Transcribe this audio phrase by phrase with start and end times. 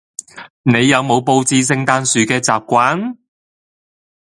[0.63, 3.17] 你有冇佈置聖誕樹嘅習慣？